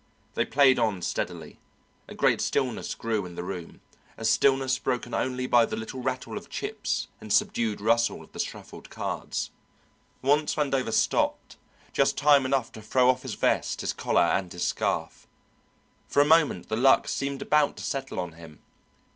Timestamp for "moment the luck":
16.25-17.07